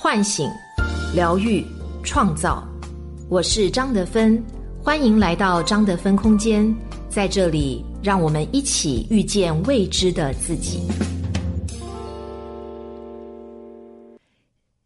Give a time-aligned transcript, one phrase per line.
[0.00, 0.48] 唤醒、
[1.12, 1.60] 疗愈、
[2.04, 2.64] 创造。
[3.28, 4.40] 我是张德芬，
[4.80, 6.72] 欢迎来到张德芬空间。
[7.10, 10.82] 在这里，让我们一起遇见未知的自己。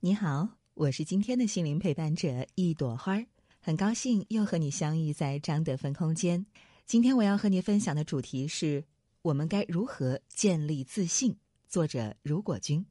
[0.00, 3.26] 你好，我是今天的心灵陪伴者一朵花儿，
[3.60, 6.42] 很高兴又和你相遇在张德芬空间。
[6.86, 8.82] 今天我要和你分享的主题是：
[9.20, 11.36] 我们该如何建立自信？
[11.68, 12.82] 作者如果君。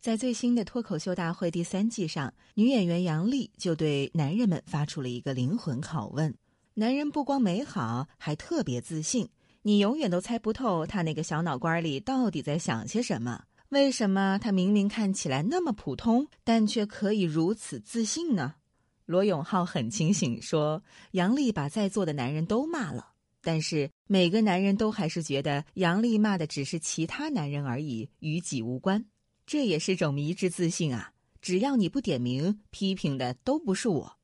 [0.00, 6.32] 在最新的脱口秀大会第三季上，女演员杨丽就对男人们发出了一个灵魂拷问：
[6.74, 9.28] 男人不光美好，还特别自信，
[9.62, 13.42] 你永远都猜不透他那个小脑瓜里到底在想些什么。
[13.70, 18.54] 为什么他明明看起来那么普通，但却可以如此自信呢？
[19.04, 20.80] 罗永浩很清醒，说
[21.10, 23.08] 杨丽把在座的男人都骂了，
[23.42, 29.04] 但是每个男人都还是觉得杨丽骂的只是其他男人而已，与己无关。
[29.48, 31.14] 这也是种迷之自信啊！
[31.40, 34.18] 只要你不点名批评的都不是我，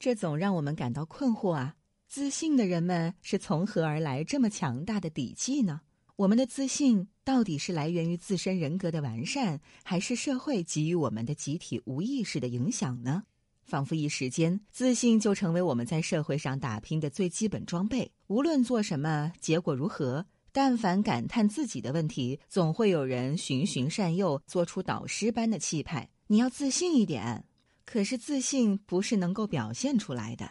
[0.00, 1.76] 这总让我们感到困惑啊！
[2.08, 5.82] 自信的人们是从何而来这么强大的底气呢？
[6.16, 13.22] 我们的自信到底是来源于自身人格的完善，还是社会给予我们的集体无意识的影响呢？
[13.62, 18.10] 仿佛一时间，自信就成为我们在社会上打拼的最基本装备。
[18.26, 20.26] 无论做什么，结果如何。
[20.54, 26.08] 但凡感叹自己的问题，总会有人循循善诱，做出导师般的气派。
[26.28, 27.44] 你要自信一点，
[27.84, 30.48] 可是自信不是能够表现出来的。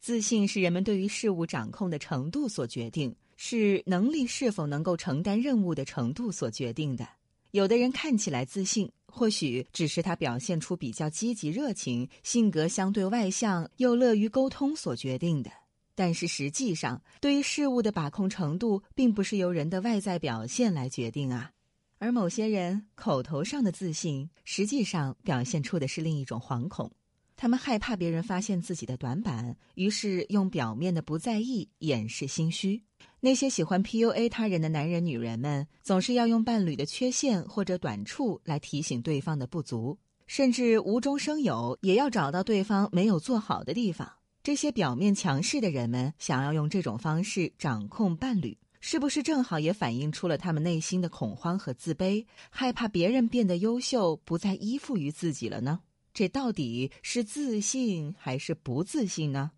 [0.00, 7.04] 自信是人们对于事物掌控的程度所决定，是能力是否能够承担任务的程度所决定的。
[7.50, 15.50] 有的人看起来自信，或许只是他表现出比较积极热情，性格相对外向，又乐于沟通所决定的。
[15.94, 21.50] 但是实际上，对于事物的把控程度，并不是由人的外在表现来决定啊。
[21.98, 26.90] 而某些人口头上的自信，实际上表现出的是另一种惶恐。
[27.36, 32.82] 他们害怕别人发现自己的短板，于是用表面的不在意掩饰心虚。
[33.20, 44.08] 那些喜欢 PUA 他人的男人、女人们，总是要用伴侣的缺陷或者短处来提醒对方的不足，甚至无中生有，也要找到对方没有做好的地方。
[44.42, 55.78] 这些表面强势的人们想要用这种方式掌控伴侣，是不是正好也反映出了他们内心的恐慌和自卑，害怕别人变得优秀，不再依附于自己了呢？
[56.12, 59.52] 这到底是自信还是不自信呢？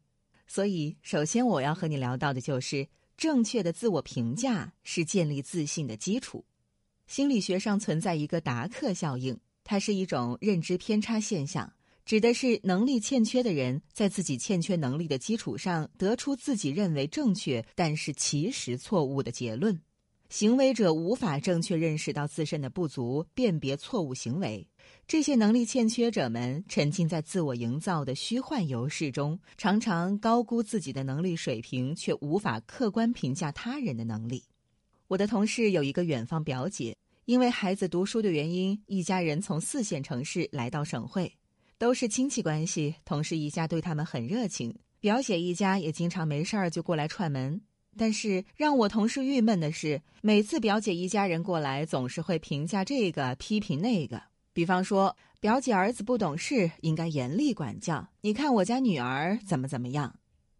[0.46, 6.44] 所以，首先我要和你聊到的就是正确的自我评价是建立自信的基础。
[7.06, 11.72] 心理学上存在一个达克效应，它是一种认知偏差现象。
[12.04, 19.81] 指的是能力欠缺的人，在自己欠缺能力的基础上，得出自己认为正确但是其实错误的结论。
[20.28, 24.66] 行为者无法正确认识到自身的不足，辨别错误行为。
[25.06, 34.44] 这些能力欠缺者们沉浸在自我营造的虚幻游戏中，常常高估自己的能力水平，却无法客观评价他人的能力。
[35.09, 36.94] 我的同事有一个远方表姐，
[37.25, 41.32] 因为孩子读书的原因，一家人从四线城市来到省会。
[41.78, 47.60] 都是亲戚关系，同事一家对他们很热情，表姐一家也经常没事儿就过来串门。
[47.96, 54.22] 但是让我同事郁闷的是，每次表姐一家人过来，总是会评价这个，批评那个。
[54.52, 58.08] 比方说，表姐儿子不懂事，应该严厉管教。
[58.20, 60.16] 你看我家女儿怎么怎么样？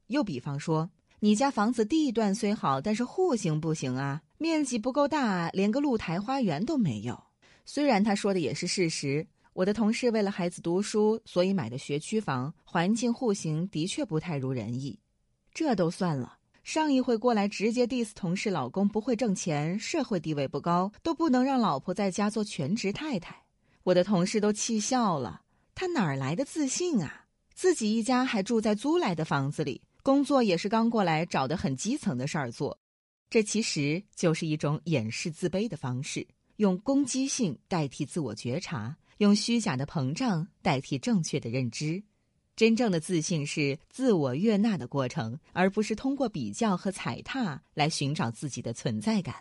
[0.09, 7.21] 又比方说，你家房子地段虽好，但是户型不行啊，面积不够大，连个露台花园都没有。
[7.65, 9.27] 虽然他说的也是事实。
[9.55, 14.99] 我的同事为了孩子读书，所以买的学区房，环境户型的确不太如人意。
[15.53, 23.45] 这都算了，上一回过来直接 diss 同事老公不会挣钱，社会地位不高，都不能让老婆在家做全职太太。
[23.85, 25.43] 我的同事都气笑了，
[25.73, 27.27] 他哪儿来的自信啊？
[27.55, 32.77] 自己一家还住在租来的房子里，工作也是刚过来找的很基层的事儿做，
[33.31, 36.27] 这其实就是一种掩饰自卑的方式，
[36.57, 38.97] 用攻击性代替自我觉察。
[39.19, 42.03] 用虚假的膨胀代替正确的认知，
[42.57, 49.37] 真正的自信是自我悦纳的过程，而不是通过比较和踩踏来寻找自己的存在感。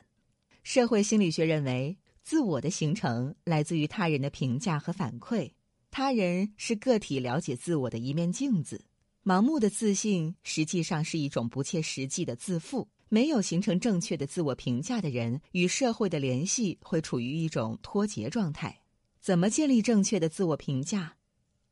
[0.63, 5.51] 社会心理学认为，自我的形成来自于他人的评价和反馈，
[5.91, 8.85] 他人是个体了解自我的一面镜子。
[9.23, 12.87] 盲目的自信实际上是一种不切实际的自负。
[13.09, 18.75] 没有形成正确的自我评价的人，与社会的联系会处于一种脱节状态。
[19.23, 21.15] 怎么建立正确的自我评价？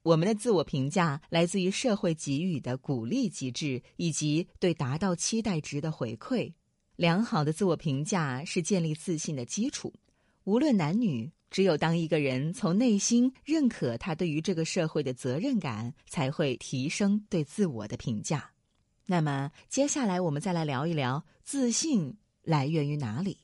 [0.03, 6.53] 我们的自我评价来自于社会给予的鼓励机制以及对达到期待值的回馈。
[6.95, 9.93] 良好的自我评价是建立自信的基础。
[10.45, 18.49] 无论男女，只有当一个人从内心认可他对于这个社会的责任感，才会提升对自我的评价。
[19.05, 23.39] 那么，接下来我们再来聊一聊自信来源于哪里。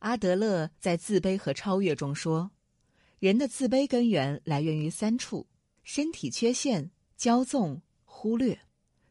[0.00, 2.50] 阿德勒在《自卑和超越》中说，
[3.18, 5.46] 人的自卑根源来源于三处：
[5.82, 8.58] 身体缺陷、骄纵、忽略。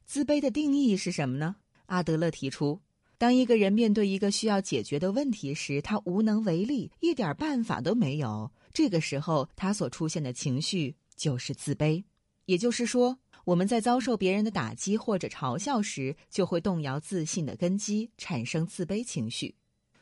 [0.05, 1.55] 自卑的定义是什么呢？
[1.87, 2.79] 阿德勒提出。
[3.17, 8.51] 当一个人面对一个需要解决的问题时，他无能为力，一点办法都没有。
[8.73, 12.03] 这个时候，他所出现的情绪就是自卑。
[12.45, 19.55] 也就是说，我们在遭受别人的打击或者嘲笑时，就会动摇自信的根基，产生自卑情绪。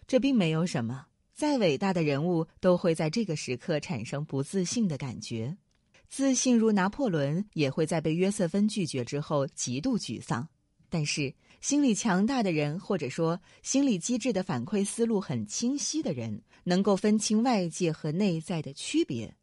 [0.06, 5.58] 这并没有什么，再伟大的人物都会在这个时刻产生不自信的感觉。
[6.08, 10.48] 自信如拿破仑，也会在被约瑟芬拒绝之后极度沮丧。
[10.90, 19.36] 但是，心理强大的人，或者说心理机制的反馈思路很清晰的人，能够分清外界和内在的区别。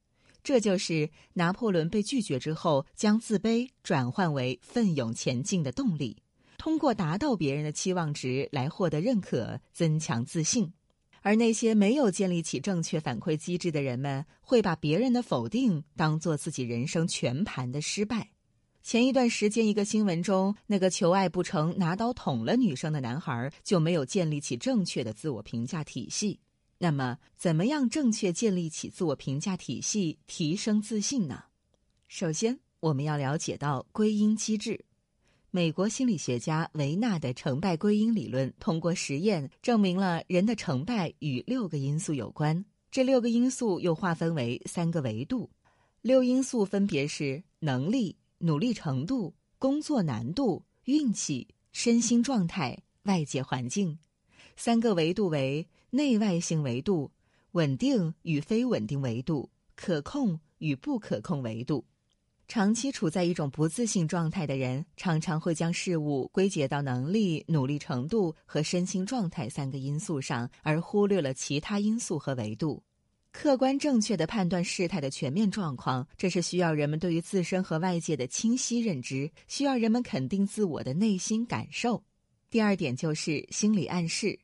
[0.45, 6.23] 这就是拿破仑被拒绝之后，将自卑转换为奋勇前进的动力，
[6.57, 10.73] 通过达到别人的期望值来获得认可，增强自信。
[11.23, 18.31] 而那些没有建立起正确反馈机制的人们，会把别人的否定当做自己人生全盘的失败。
[18.83, 26.41] 前一段时间，一个新闻中，那个求爱不成、拿刀捅了女生的男孩，就没有建立起正确的自我评价体系。
[26.79, 31.45] 那么，怎么样正确建立起自我评价体系，提升自信呢？
[32.09, 34.83] 首先，我们要了解到归因机制。
[35.53, 42.65] 美国心理学家维纳的成败归因理论，通过实验证明了人的成败与六个因素有关。
[42.91, 45.51] 这六个因素又划分为三个维度，
[46.03, 48.17] 六因素分别是能力。
[48.43, 53.99] 努力程度、工作难度、运气、身心状态、外界环境，
[54.57, 57.11] 三个维度为内外性维度、
[57.51, 61.85] 稳定与非稳定维度、可控与不可控维度。
[62.51, 72.83] 长期处在一种不自信状态的人，常常会将事物归结到能力、努力程度和身心状态三个因素上，而忽略了其他因素和维度。
[73.31, 82.03] 客观正确的判断事态的全面状况，这是需要人们对于自身和外界的清晰认知，需要人们肯定自我的内心感受。
[82.51, 84.37] 第二点就是心理暗示。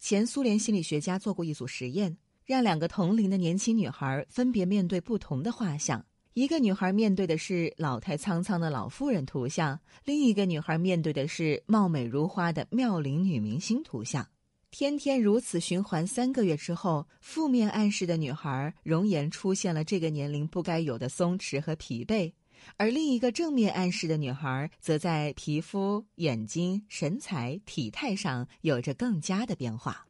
[0.00, 6.04] 前苏联心理学家做过一组实验，让两个同龄的年轻女孩分别面对不同的画像，
[6.34, 14.26] 一个女孩面对的是老态苍苍的老妇人图像，另一个女孩面对的是貌美如花的妙龄女明星图像。
[14.72, 22.32] 天天如此循环三个月之后，负面暗示的女孩容颜出现了这个年龄不该有的松弛和疲惫，
[22.76, 30.08] 而另一个正面暗示的女孩则在皮肤、眼睛、神采、体态上有着更佳的变化。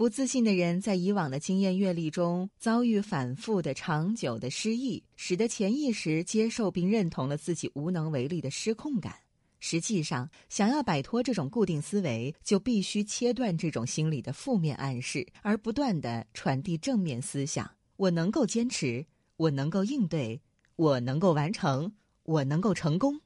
[0.00, 9.14] 不自信的人在以往的经验阅历中遭遇反复的、长久的失意，使得潜意识接受并认同了自己无能为力的失控感。
[9.58, 17.70] 实际上，想要摆脱这种固定思维，就必须切断这种心理的负面暗示，而不断的传递正面思想。
[17.96, 19.04] 我能够坚持，
[19.36, 20.40] 我能够应对，
[20.76, 21.92] 我能够完成，
[22.22, 23.20] 我能够成功。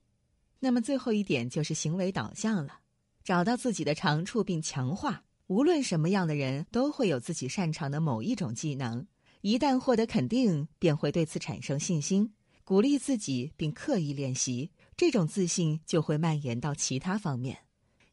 [0.58, 2.80] 那么最后一点就是行为导向了，
[3.22, 5.22] 找到自己的长处并强化。
[5.46, 9.06] 无论什么样的人都会有自己擅长的某一种技能，
[9.42, 12.32] 一旦获得肯定，便会对此产生信心，
[12.64, 14.70] 鼓励自己并刻意练习。
[14.96, 17.58] 这种自信就会蔓延到其他方面，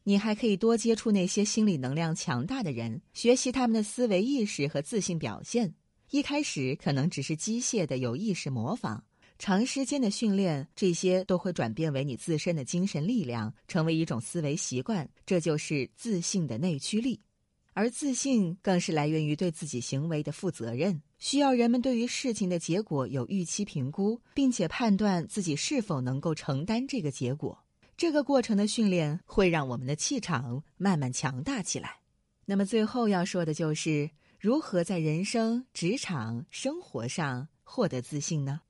[0.04, 5.74] 你还可以多接触那些心理能量强大的人，学习他们的思维意识和自信表现。
[6.10, 9.04] 一开始可能只是机械的有意识模仿，
[9.42, 15.10] 长时间的训练，这些都会转变为你自身的精神力量，成为一种思维习惯。
[15.26, 17.20] 这就是自信的内驱力。
[17.72, 27.58] 而自信更是来源于对自己行为的负责任，需要人们对于事情的结果有预期评估，并且判断自己是否能够承担这个结果。
[27.96, 31.96] 这个过程的训练会让我们的气场慢慢强大起来。
[32.44, 34.08] 那么最后要说的就是
[34.38, 38.60] 如何在人生、职场、生活上获得自信呢？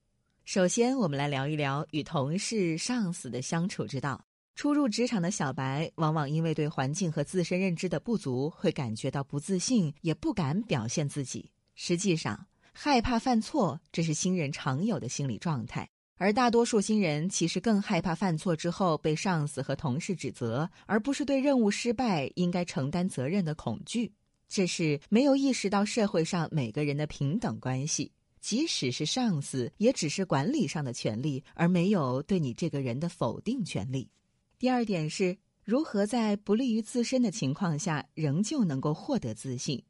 [0.45, 4.23] 首先，我们来聊一聊与同事、上司的相处之道。
[4.57, 11.49] 初入职场的小白，往往因为对环境和自身认知的不足，会感觉到不自信，也不敢表现自己。
[11.77, 15.89] 实际上，害怕犯错，这是新人常有的心理状态。
[16.17, 24.13] 而大多数新人其实更害怕犯错之后被上司和同事指责，而不是对任务失败应该承担责任的恐惧。
[24.49, 34.11] 这是没有意识到社会上每个人的平等关系，即使是上司，也只是管理上的权利，而没有对你这个人的否定权利。
[34.59, 39.83] 第二点是如何在不利于自身的情况下仍旧能够获得自信。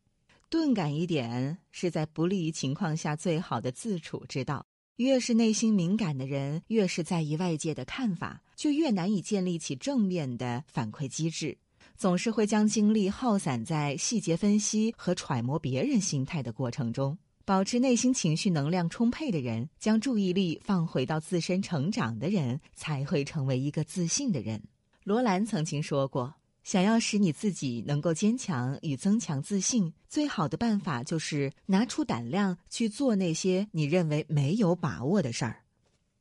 [0.51, 4.65] 钝感一点是在不利于情况下最好的自处之道。
[4.97, 11.57] 越是内心敏感的人，越是在意外界的看法，就越难以建立起正面的反馈机制，
[11.97, 17.17] 总是会将精力耗散在细节分析和揣摩别人心态的过程中。
[17.45, 24.63] 保持内心情绪能量充沛的人，将注意力放回到自身成长的人，才会成为一个自信的人。
[25.05, 35.65] 罗兰曾经说过：“想要使你自己能够坚强与增强自信，最好的办法就是拿出胆量去做那些你认为没有把握的事儿。”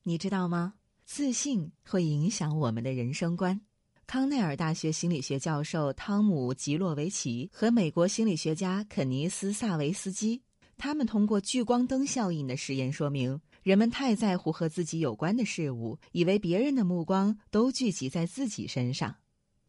[0.04, 0.74] 你知道吗？
[1.06, 3.62] 自信会影响我们的人生观。
[4.08, 10.42] 康奈尔大学心理学教授汤姆·吉洛维奇和美国心理学家肯尼斯·萨维斯基。
[10.82, 19.18] 他们通过聚光灯效应的实验说明，人们太在乎和自己有关的事物，以为别人的目光都聚集在自己身上。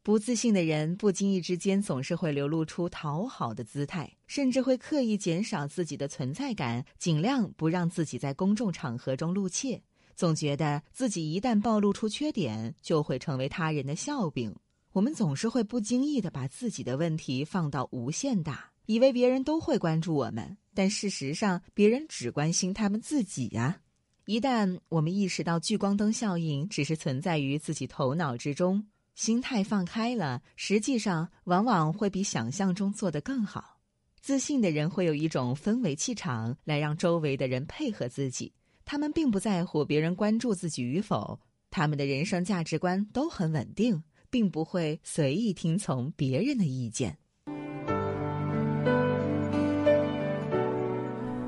[0.02, 9.82] 不自信的人不经意之间总是会流露出讨好的姿态，甚至会刻意减少自己的存在感，尽量不让自己在公众场合中露怯。
[10.16, 14.56] 总觉得自己一旦暴露出缺点，就会成为他人的笑柄。
[14.92, 20.56] 我们总是会不经意的把自己的问题放到无限大，以为别人都会关注我们。
[20.74, 23.80] 但事实上，别人只关心他们自己呀。
[24.24, 33.80] 一旦我们意识到聚光灯效应只是存在于自己头脑之中，心态放开了，实际上往往会比想象中做得更好。
[34.20, 38.52] 自信的人会有一种氛围气场，来让周围的人配合自己。
[38.84, 47.18] 他们并不在乎别人关注自己与否，他们的人生价值观都很稳定，并不会随意听从别人的意见。